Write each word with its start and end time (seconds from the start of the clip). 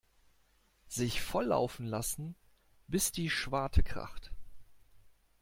Sich 0.87 1.21
volllaufen 1.21 1.85
lassen 1.85 2.35
bis 2.87 3.11
die 3.11 3.29
Schwarte 3.29 3.83
kracht. 3.83 4.31